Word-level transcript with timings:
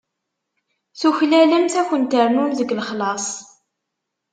Tuklalemt 0.99 1.73
ad 1.81 1.85
kunt-rnun 1.87 2.51
deg 2.59 2.73
lexlaṣ. 2.77 3.27